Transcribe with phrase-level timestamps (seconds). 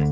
[0.00, 0.04] Oi,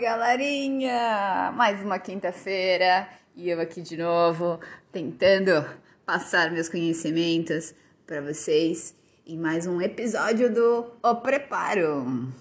[0.00, 1.52] galerinha!
[1.54, 4.58] Mais uma quinta-feira e eu aqui de novo
[4.90, 5.64] tentando
[6.04, 7.72] passar meus conhecimentos
[8.04, 12.32] para vocês em mais um episódio do O Preparo.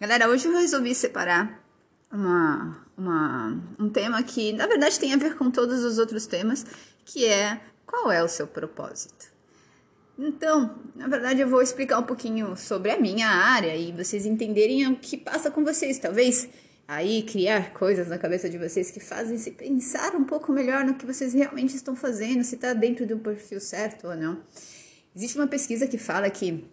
[0.00, 1.62] Galera, hoje eu resolvi separar
[2.10, 6.66] uma, uma, um tema que na verdade tem a ver com todos os outros temas,
[7.04, 9.39] que é qual é o seu propósito.
[10.22, 14.86] Então, na verdade, eu vou explicar um pouquinho sobre a minha área e vocês entenderem
[14.86, 15.98] o que passa com vocês.
[15.98, 16.46] Talvez
[16.86, 20.94] aí criar coisas na cabeça de vocês que fazem se pensar um pouco melhor no
[20.94, 24.42] que vocês realmente estão fazendo, se está dentro do perfil certo ou não.
[25.16, 26.68] Existe uma pesquisa que fala que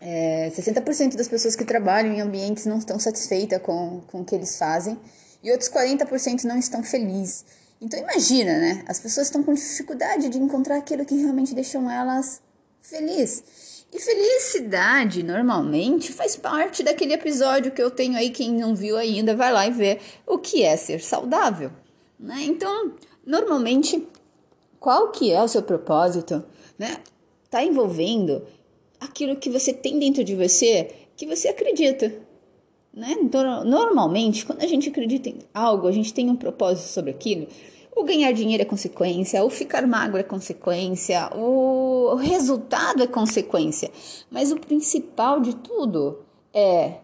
[0.00, 4.34] é, 60% das pessoas que trabalham em ambientes não estão satisfeitas com, com o que
[4.34, 4.98] eles fazem
[5.42, 7.44] e outros 40% não estão felizes.
[7.78, 8.84] Então imagina, né?
[8.86, 12.40] As pessoas estão com dificuldade de encontrar aquilo que realmente deixam elas
[12.80, 13.84] felizes.
[13.92, 18.30] E felicidade, normalmente, faz parte daquele episódio que eu tenho aí.
[18.30, 21.72] Quem não viu ainda, vai lá e vê o que é ser saudável.
[22.18, 22.42] Né?
[22.42, 22.94] Então,
[23.26, 24.06] normalmente,
[24.78, 26.44] qual que é o seu propósito?
[26.78, 26.98] Né?
[27.50, 28.46] Tá envolvendo
[29.00, 32.12] aquilo que você tem dentro de você que você acredita.
[32.94, 33.16] Né?
[33.20, 37.48] Então, normalmente, quando a gente acredita em algo, a gente tem um propósito sobre aquilo.
[38.00, 43.90] O ganhar dinheiro é consequência, o ficar magro é consequência, o resultado é consequência.
[44.30, 46.20] Mas o principal de tudo
[46.50, 46.94] é,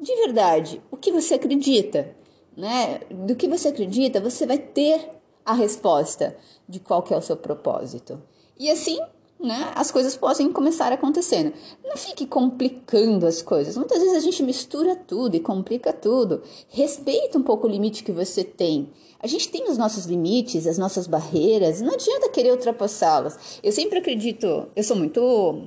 [0.00, 2.14] de verdade, o que você acredita.
[2.56, 3.00] Né?
[3.10, 5.10] Do que você acredita, você vai ter
[5.44, 6.36] a resposta
[6.68, 8.22] de qual que é o seu propósito.
[8.56, 9.00] E assim,
[9.44, 11.52] né, as coisas podem começar acontecendo.
[11.84, 13.76] Não fique complicando as coisas.
[13.76, 16.42] Muitas vezes a gente mistura tudo e complica tudo.
[16.68, 18.88] Respeita um pouco o limite que você tem.
[19.20, 23.60] A gente tem os nossos limites, as nossas barreiras, não adianta querer ultrapassá-las.
[23.62, 25.64] Eu sempre acredito, eu sou muito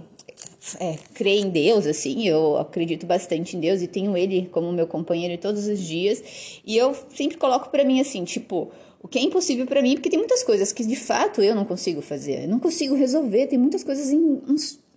[0.79, 5.39] é, em Deus, assim, eu acredito bastante em Deus e tenho Ele como meu companheiro
[5.41, 6.61] todos os dias.
[6.65, 8.71] E eu sempre coloco para mim assim, tipo,
[9.07, 11.63] o que é impossível para mim, porque tem muitas coisas que de fato eu não
[11.63, 14.11] consigo fazer, eu não consigo resolver, tem muitas coisas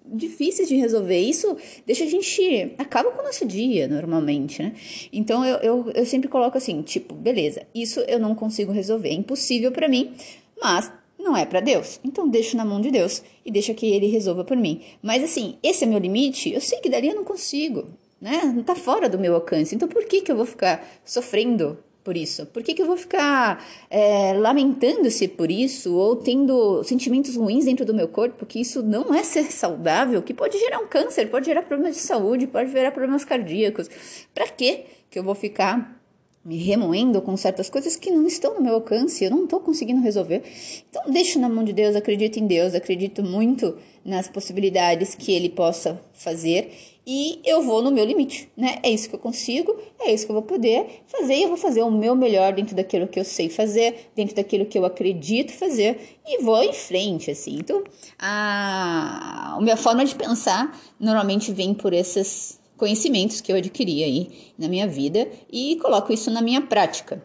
[0.04, 1.16] difíceis de resolver.
[1.16, 1.56] Isso
[1.86, 2.74] deixa a gente.
[2.76, 4.74] acaba com o nosso dia, normalmente, né?
[5.12, 9.14] Então eu, eu, eu sempre coloco assim: tipo, beleza, isso eu não consigo resolver, é
[9.14, 10.12] impossível para mim,
[10.60, 12.00] mas não é para Deus.
[12.02, 14.80] Então deixo na mão de Deus e deixa que ele resolva por mim.
[15.00, 17.86] Mas assim, esse é meu limite, eu sei que dali eu não consigo,
[18.20, 18.52] né?
[18.52, 19.72] Não tá fora do meu alcance.
[19.72, 22.46] Então por que que eu vou ficar sofrendo por isso?
[22.46, 27.84] Por que, que eu vou ficar é, lamentando-se por isso ou tendo sentimentos ruins dentro
[27.84, 28.46] do meu corpo?
[28.46, 32.02] Que isso não é ser saudável, que pode gerar um câncer, pode gerar problemas de
[32.02, 33.88] saúde, pode gerar problemas cardíacos.
[34.34, 36.00] Para que que eu vou ficar
[36.42, 40.00] me remoendo com certas coisas que não estão no meu alcance, eu não estou conseguindo
[40.00, 40.42] resolver.
[40.88, 45.50] Então, deixo na mão de Deus, acredito em Deus, acredito muito nas possibilidades que Ele
[45.50, 46.72] possa fazer
[47.12, 48.78] e eu vou no meu limite, né?
[48.84, 51.56] É isso que eu consigo, é isso que eu vou poder fazer e eu vou
[51.56, 55.52] fazer o meu melhor dentro daquilo que eu sei fazer, dentro daquilo que eu acredito
[55.52, 57.56] fazer e vou em frente, assim.
[57.58, 57.82] Então,
[58.16, 64.52] a, a minha forma de pensar normalmente vem por esses conhecimentos que eu adquiri aí
[64.56, 67.20] na minha vida e coloco isso na minha prática.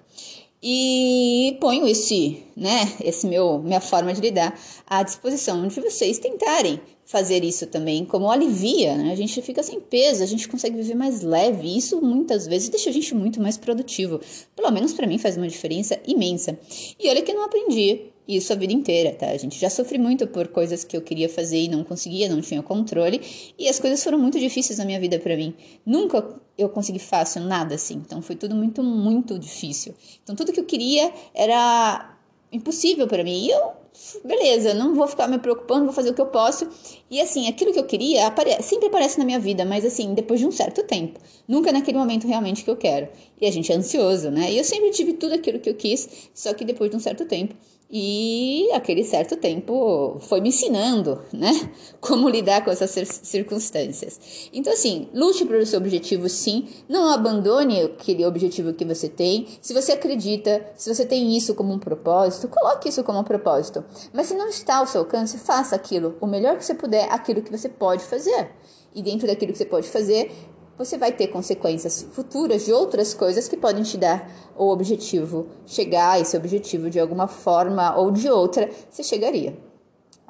[0.64, 6.82] E ponho esse, né, esse meu minha forma de lidar à disposição de vocês tentarem
[7.06, 9.12] fazer isso também, como alivia, né?
[9.12, 12.70] A gente fica sem peso, a gente consegue viver mais leve, e isso muitas vezes
[12.70, 14.20] deixa a gente muito mais produtivo.
[14.56, 16.58] Pelo menos para mim faz uma diferença imensa.
[17.00, 19.28] E olha que não aprendi isso a vida inteira, tá?
[19.28, 22.42] A gente já sofri muito por coisas que eu queria fazer e não conseguia, não
[22.42, 23.22] tinha controle,
[23.58, 25.54] e as coisas foram muito difíceis na minha vida para mim.
[25.86, 26.28] Nunca
[26.58, 28.02] eu consegui fácil nada assim.
[28.04, 29.94] Então foi tudo muito muito difícil.
[30.24, 32.18] Então tudo que eu queria era
[32.52, 33.46] impossível para mim.
[33.46, 33.85] E eu
[34.24, 36.68] beleza, não vou ficar me preocupando, vou fazer o que eu posso.
[37.10, 40.40] E assim, aquilo que eu queria apare sempre aparece na minha vida, mas assim, depois
[40.40, 41.20] de um certo tempo.
[41.48, 43.08] Nunca naquele momento realmente que eu quero.
[43.40, 44.52] E a gente é ansioso, né?
[44.52, 47.26] E eu sempre tive tudo aquilo que eu quis, só que depois de um certo
[47.26, 47.56] tempo
[47.90, 51.52] e aquele certo tempo foi me ensinando, né?
[52.02, 52.90] Como lidar com essas
[53.24, 54.50] circunstâncias.
[54.52, 56.68] Então, assim, lute pelo seu objetivo, sim.
[56.90, 59.48] Não abandone aquele objetivo que você tem.
[59.62, 63.85] Se você acredita, se você tem isso como um propósito, coloque isso como um propósito.
[64.14, 67.42] Mas se não está ao seu alcance, faça aquilo, o melhor que você puder, aquilo
[67.42, 68.52] que você pode fazer.
[68.94, 70.32] E dentro daquilo que você pode fazer,
[70.78, 76.12] você vai ter consequências futuras de outras coisas que podem te dar o objetivo, chegar
[76.12, 79.58] a esse objetivo de alguma forma ou de outra, você chegaria.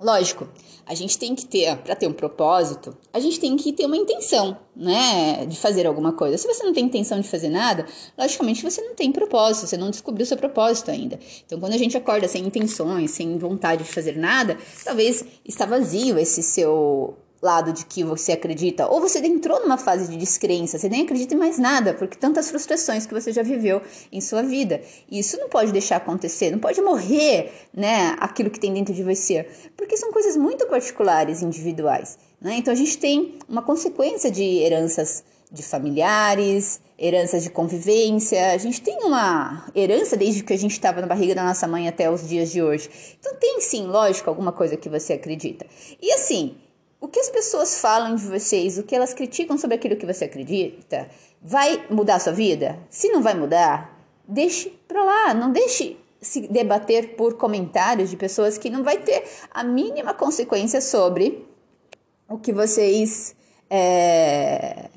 [0.01, 0.47] Lógico,
[0.85, 3.95] a gente tem que ter, para ter um propósito, a gente tem que ter uma
[3.95, 6.37] intenção, né, de fazer alguma coisa.
[6.37, 7.85] Se você não tem intenção de fazer nada,
[8.17, 11.17] logicamente você não tem propósito, você não descobriu seu propósito ainda.
[11.45, 16.19] Então, quando a gente acorda sem intenções, sem vontade de fazer nada, talvez está vazio
[16.19, 20.89] esse seu lado de que você acredita, ou você entrou numa fase de descrença, você
[20.89, 24.81] nem acredita em mais nada, porque tantas frustrações que você já viveu em sua vida.
[25.09, 29.03] E isso não pode deixar acontecer, não pode morrer, né, aquilo que tem dentro de
[29.03, 29.47] você,
[29.77, 32.55] porque são coisas muito particulares, individuais, né?
[32.57, 38.51] Então a gente tem uma consequência de heranças de familiares, heranças de convivência.
[38.51, 41.87] A gente tem uma herança desde que a gente estava na barriga da nossa mãe
[41.87, 42.89] até os dias de hoje.
[43.19, 45.65] Então tem sim, lógico, alguma coisa que você acredita.
[46.01, 46.55] E assim,
[46.99, 50.25] o que as pessoas falam de vocês, o que elas criticam sobre aquilo que você
[50.25, 51.09] acredita,
[51.41, 52.79] vai mudar a sua vida?
[52.89, 58.57] Se não vai mudar, deixe pra lá, não deixe se debater por comentários de pessoas
[58.57, 61.45] que não vai ter a mínima consequência sobre
[62.27, 63.35] o que vocês
[63.69, 64.89] é,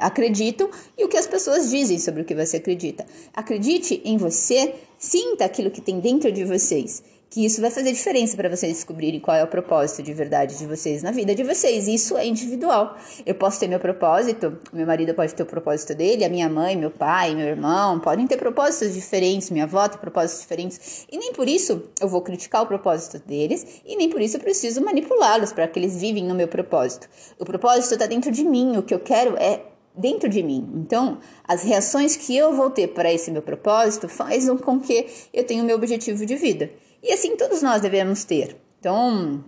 [0.00, 3.06] acreditam e o que as pessoas dizem sobre o que você acredita.
[3.32, 8.36] Acredite em você, sinta aquilo que tem dentro de vocês que isso vai fazer diferença
[8.36, 11.88] para vocês descobrirem qual é o propósito de verdade de vocês na vida de vocês.
[11.88, 12.96] Isso é individual.
[13.24, 16.76] Eu posso ter meu propósito, meu marido pode ter o propósito dele, a minha mãe,
[16.76, 21.32] meu pai, meu irmão podem ter propósitos diferentes, minha avó tem propósitos diferentes, e nem
[21.32, 25.52] por isso eu vou criticar o propósito deles, e nem por isso eu preciso manipulá-los
[25.52, 27.08] para que eles vivem no meu propósito.
[27.38, 29.62] O propósito está dentro de mim, o que eu quero é
[29.96, 30.68] dentro de mim.
[30.74, 35.44] Então, as reações que eu vou ter para esse meu propósito fazem com que eu
[35.44, 36.70] tenha o meu objetivo de vida.
[37.06, 38.56] E assim todos nós devemos ter.
[38.80, 39.44] Então,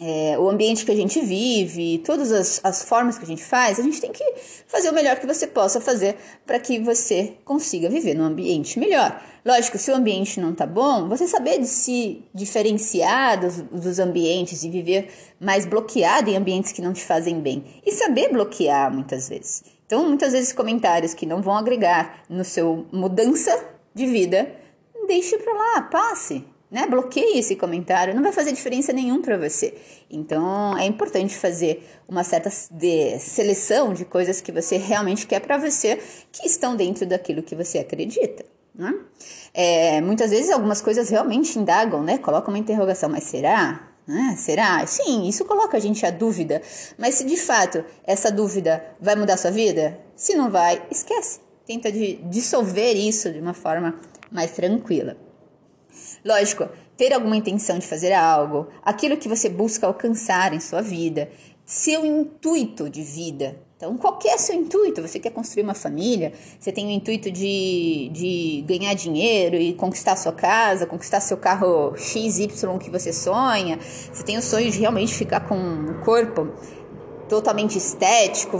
[0.00, 3.78] é, o ambiente que a gente vive, todas as, as formas que a gente faz,
[3.78, 4.24] a gente tem que
[4.66, 6.16] fazer o melhor que você possa fazer
[6.46, 9.22] para que você consiga viver num ambiente melhor.
[9.44, 14.64] Lógico, se o ambiente não tá bom, você saber de se diferenciar dos, dos ambientes
[14.64, 17.64] e viver mais bloqueado em ambientes que não te fazem bem.
[17.84, 19.62] E saber bloquear muitas vezes.
[19.84, 23.62] Então, muitas vezes comentários que não vão agregar no seu mudança
[23.94, 24.50] de vida,
[25.06, 26.88] deixe para lá, passe né?
[26.88, 29.74] Bloqueie esse comentário, não vai fazer diferença nenhum para você.
[30.10, 35.56] Então, é importante fazer uma certa de seleção de coisas que você realmente quer para
[35.56, 36.00] você,
[36.32, 38.44] que estão dentro daquilo que você acredita.
[38.74, 38.92] Né?
[39.54, 42.18] É, muitas vezes algumas coisas realmente indagam, né?
[42.18, 43.88] Coloca uma interrogação, mas será?
[44.04, 44.34] Né?
[44.36, 44.84] Será?
[44.84, 46.60] Sim, isso coloca a gente a dúvida.
[46.98, 51.38] Mas se de fato essa dúvida vai mudar sua vida, se não vai, esquece.
[51.64, 53.94] Tenta dissolver isso de uma forma
[54.28, 55.16] mais tranquila.
[56.24, 61.30] Lógico, ter alguma intenção de fazer algo, aquilo que você busca alcançar em sua vida,
[61.64, 63.56] seu intuito de vida.
[63.76, 65.02] Então, qual é seu intuito?
[65.02, 66.32] Você quer construir uma família?
[66.58, 71.94] Você tem o intuito de, de ganhar dinheiro e conquistar sua casa, conquistar seu carro
[71.96, 72.48] XY
[72.80, 73.78] que você sonha?
[73.80, 76.48] Você tem o sonho de realmente ficar com um corpo
[77.28, 78.58] totalmente estético,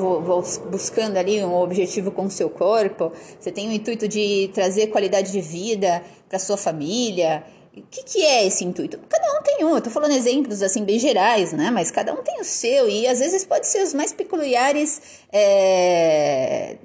[0.71, 3.13] buscando ali um objetivo com o seu corpo?
[3.39, 7.45] Você tem o intuito de trazer qualidade de vida para sua família?
[7.77, 8.99] O que, que é esse intuito?
[9.09, 11.71] Cada um tem um, eu tô falando exemplos assim bem gerais, né?
[11.71, 15.03] Mas cada um tem o seu, e às vezes pode ser os mais peculiares
[15.33, 16.77] é,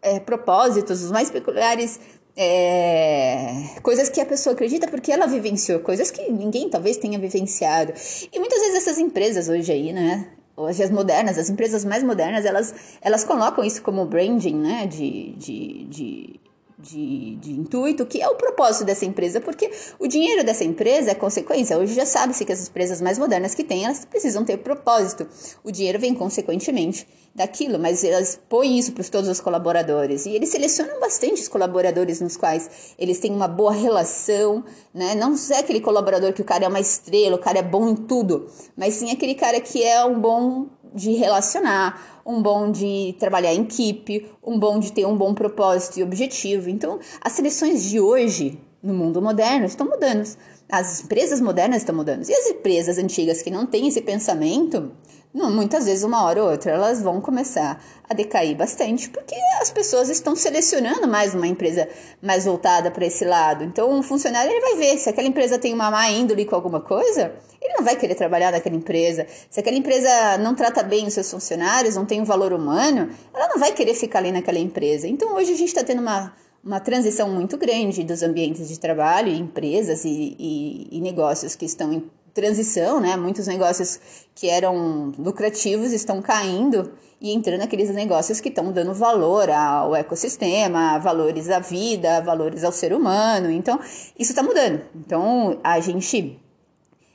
[0.00, 1.98] é, propósitos, os mais peculiares
[2.36, 7.92] é, coisas que a pessoa acredita porque ela vivenciou, coisas que ninguém talvez tenha vivenciado.
[8.32, 10.28] E muitas vezes essas empresas hoje aí, né?
[10.56, 14.86] Hoje as modernas, as empresas mais modernas, elas, elas colocam isso como branding, né?
[14.86, 16.40] De, de, de
[16.84, 21.14] de, de, intuito, que é o propósito dessa empresa, porque o dinheiro dessa empresa é
[21.14, 21.78] consequência.
[21.78, 25.26] Hoje já sabe-se que as empresas mais modernas que têm, elas precisam ter propósito.
[25.64, 30.26] O dinheiro vem consequentemente daquilo, mas elas põem isso para todos os colaboradores.
[30.26, 34.62] E eles selecionam bastante os colaboradores nos quais eles têm uma boa relação,
[34.92, 35.14] né?
[35.14, 37.96] Não é aquele colaborador que o cara é uma estrela, o cara é bom em
[37.96, 43.54] tudo, mas sim aquele cara que é um bom de relacionar, um bom de trabalhar
[43.54, 46.70] em equipe, um bom de ter um bom propósito e objetivo.
[46.70, 50.28] Então, as seleções de hoje no mundo moderno estão mudando.
[50.70, 52.28] As empresas modernas estão mudando.
[52.28, 54.92] E as empresas antigas que não têm esse pensamento,
[55.34, 60.08] muitas vezes, uma hora ou outra, elas vão começar a decair bastante, porque as pessoas
[60.08, 61.88] estão selecionando mais uma empresa
[62.22, 63.64] mais voltada para esse lado.
[63.64, 66.80] Então, o funcionário ele vai ver se aquela empresa tem uma má índole com alguma
[66.80, 69.26] coisa, ele não vai querer trabalhar naquela empresa.
[69.50, 73.48] Se aquela empresa não trata bem os seus funcionários, não tem um valor humano, ela
[73.48, 75.08] não vai querer ficar ali naquela empresa.
[75.08, 79.32] Então, hoje a gente está tendo uma, uma transição muito grande dos ambientes de trabalho,
[79.32, 83.16] empresas e, e, e negócios que estão em transição, né?
[83.16, 84.00] Muitos negócios
[84.34, 90.98] que eram lucrativos estão caindo e entrando aqueles negócios que estão dando valor ao ecossistema,
[90.98, 93.50] valores à vida, valores ao ser humano.
[93.50, 93.78] Então,
[94.18, 94.82] isso está mudando.
[94.94, 96.38] Então, a gente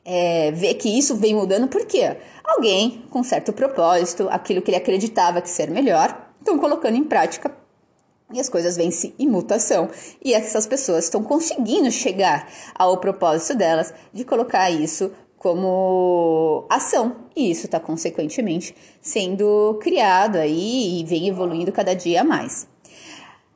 [0.06, 5.42] é, vê que isso vem mudando porque alguém com certo propósito, aquilo que ele acreditava
[5.42, 7.59] que ser melhor, estão colocando em prática
[8.32, 9.90] e as coisas vêm-se em mutação.
[10.24, 17.16] E essas pessoas estão conseguindo chegar ao propósito delas de colocar isso como ação.
[17.36, 22.68] E isso está consequentemente sendo criado aí e vem evoluindo cada dia mais.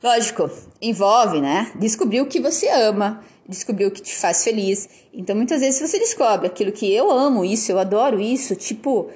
[0.01, 0.49] Lógico,
[0.81, 1.71] envolve, né?
[1.75, 4.89] Descobrir o que você ama, descobrir o que te faz feliz.
[5.13, 9.09] Então, muitas vezes você descobre aquilo que eu amo isso, eu adoro isso, tipo,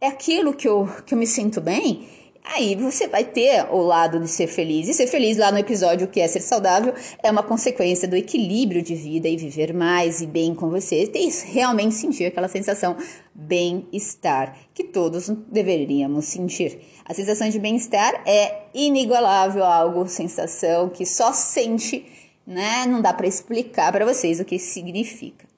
[0.00, 2.08] é aquilo que eu, que eu me sinto bem
[2.42, 4.88] Aí você vai ter o lado de ser feliz.
[4.88, 8.82] E ser feliz lá no episódio que é ser saudável é uma consequência do equilíbrio
[8.82, 11.06] de vida e viver mais e bem com você.
[11.06, 12.96] Tem realmente sentir aquela sensação
[13.34, 16.80] bem-estar que todos deveríamos sentir.
[17.04, 22.06] A sensação de bem-estar é inigualável, algo, sensação que só sente,
[22.46, 22.86] né?
[22.86, 25.49] Não dá para explicar para vocês o que significa.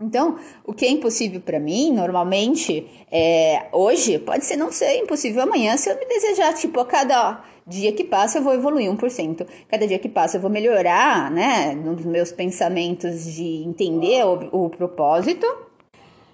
[0.00, 5.42] Então, o que é impossível para mim, normalmente, é, hoje, pode ser não ser impossível
[5.42, 9.46] amanhã se eu me desejar, tipo, a cada dia que passa eu vou evoluir 1%.
[9.68, 14.70] Cada dia que passa eu vou melhorar, né, nos meus pensamentos de entender o, o
[14.70, 15.46] propósito.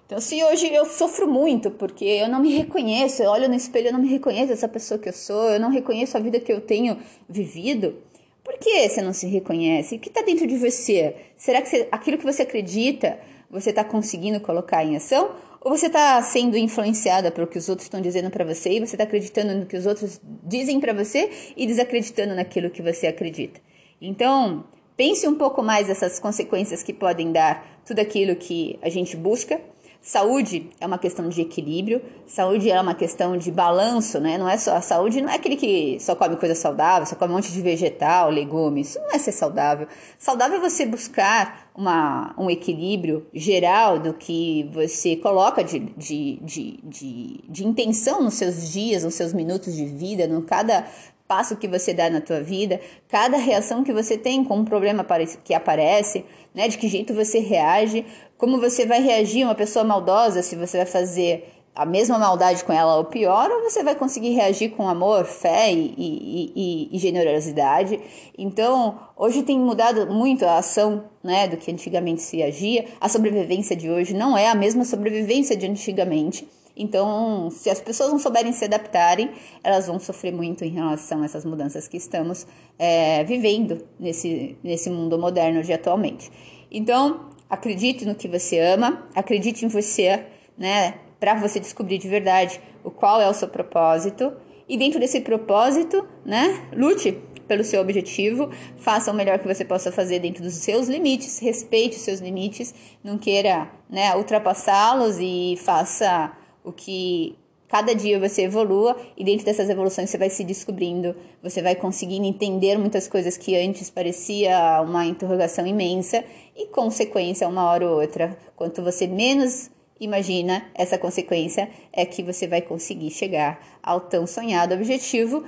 [0.07, 3.89] Então, se hoje eu sofro muito porque eu não me reconheço, eu olho no espelho,
[3.89, 6.53] eu não me reconheço essa pessoa que eu sou, eu não reconheço a vida que
[6.53, 6.97] eu tenho
[7.29, 7.97] vivido,
[8.45, 9.97] por que você não se reconhece?
[9.97, 11.17] O que está dentro de você?
[11.37, 13.19] Será que você, aquilo que você acredita
[13.51, 15.31] você está conseguindo colocar em ação?
[15.61, 18.95] Ou você está sendo influenciada pelo que os outros estão dizendo para você e você
[18.95, 23.61] está acreditando no que os outros dizem para você e desacreditando naquilo que você acredita?
[24.01, 24.65] Então,
[24.97, 29.61] pense um pouco mais essas consequências que podem dar tudo aquilo que a gente busca
[30.07, 34.39] Saúde é uma questão de equilíbrio, saúde é uma questão de balanço, né?
[34.39, 37.33] Não é só a saúde, não é aquele que só come coisa saudável, só come
[37.33, 38.91] um monte de vegetal, legumes.
[38.91, 39.89] Isso não é ser saudável.
[40.17, 46.79] Saudável é você buscar uma, um equilíbrio geral do que você coloca de, de, de,
[46.85, 50.87] de, de intenção nos seus dias, nos seus minutos de vida, no cada
[51.27, 55.05] passo que você dá na tua vida, cada reação que você tem com um problema
[55.43, 56.69] que aparece, né?
[56.69, 58.07] De que jeito você reage,
[58.39, 62.65] como você vai reagir a uma pessoa maldosa, se você vai fazer a mesma maldade
[62.65, 66.97] com ela ou pior, ou você vai conseguir reagir com amor, fé e, e, e,
[66.97, 68.01] e, generosidade.
[68.37, 72.87] Então, hoje tem mudado muito a ação né, do que antigamente se agia.
[72.99, 76.49] A sobrevivência de hoje não é a mesma sobrevivência de antigamente.
[76.75, 79.31] Então, se as pessoas não souberem se adaptarem,
[79.63, 82.47] elas vão sofrer muito em relação a essas mudanças que estamos
[82.79, 86.31] é, vivendo nesse, nesse mundo moderno de atualmente.
[86.71, 90.27] Então, acredite no que você ama, acredite em você,
[90.57, 94.33] né, para você descobrir de verdade o qual é o seu propósito.
[94.69, 99.93] E dentro desse propósito, né, lute pelo seu objetivo, faça o melhor que você possa
[99.93, 106.33] fazer dentro dos seus limites, respeite os seus limites, não queira, né, ultrapassá-los e faça
[106.65, 107.37] o que
[107.69, 112.27] cada dia você evolua e dentro dessas evoluções você vai se descobrindo, você vai conseguindo
[112.27, 116.25] entender muitas coisas que antes parecia uma interrogação imensa
[116.57, 122.47] e consequência uma hora ou outra, quanto você menos imagina essa consequência é que você
[122.47, 125.45] vai conseguir chegar ao tão sonhado objetivo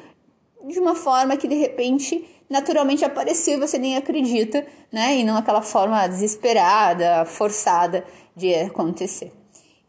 [0.67, 5.19] de uma forma que de repente naturalmente apareceu, você nem acredita, né?
[5.19, 9.38] E não aquela forma desesperada, forçada de acontecer.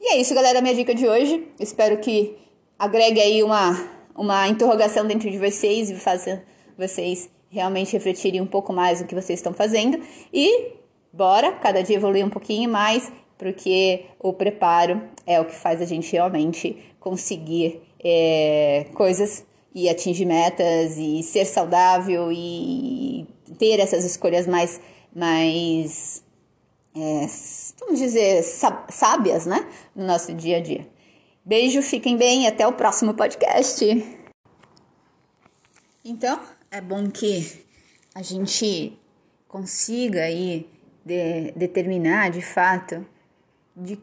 [0.02, 1.46] E é isso, galera, minha dica de hoje.
[1.60, 2.38] Espero que
[2.78, 3.78] agregue aí uma,
[4.16, 6.42] uma interrogação dentro de vocês e faça
[6.78, 10.02] vocês realmente refletirem um pouco mais no que vocês estão fazendo.
[10.34, 10.72] E
[11.12, 15.86] bora cada dia evoluir um pouquinho mais, porque o preparo é o que faz a
[15.86, 23.28] gente realmente conseguir é, coisas e atingir metas e ser saudável e
[23.58, 24.80] ter essas escolhas mais
[25.14, 26.24] mais
[27.02, 27.28] é,
[27.80, 28.44] vamos dizer,
[28.90, 29.68] sábias, né?
[29.96, 30.88] No nosso dia a dia.
[31.46, 33.86] Beijo, fiquem bem até o próximo podcast.
[36.04, 36.40] Então,
[36.70, 37.66] é bom que
[38.14, 39.00] a gente
[39.48, 40.70] consiga aí
[41.04, 43.06] de, determinar de fato
[43.76, 44.00] de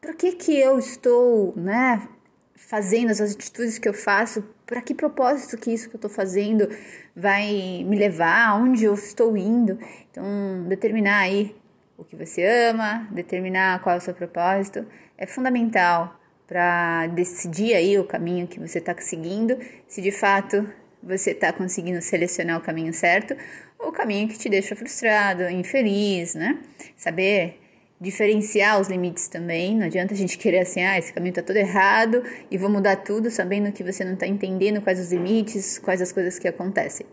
[0.00, 2.06] por que que eu estou, né,
[2.54, 6.68] fazendo as atitudes que eu faço, para que propósito que isso que eu estou fazendo
[7.16, 9.78] vai me levar, aonde eu estou indo.
[10.10, 10.24] Então,
[10.68, 11.54] determinar aí
[11.96, 14.86] o que você ama, determinar qual é o seu propósito,
[15.16, 19.58] é fundamental para decidir aí o caminho que você está seguindo,
[19.88, 20.68] se de fato
[21.02, 23.36] você está conseguindo selecionar o caminho certo
[23.78, 26.58] ou o caminho que te deixa frustrado, infeliz, né?
[26.96, 27.60] Saber
[28.00, 31.56] diferenciar os limites também, não adianta a gente querer assim, ah, esse caminho está todo
[31.56, 36.02] errado e vou mudar tudo sabendo que você não está entendendo quais os limites, quais
[36.02, 37.06] as coisas que acontecem.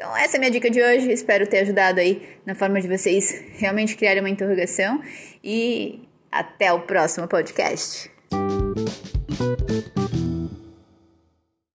[0.00, 1.12] Então, essa é a minha dica de hoje.
[1.12, 5.02] Espero ter ajudado aí na forma de vocês realmente criarem uma interrogação.
[5.44, 8.09] E até o próximo podcast.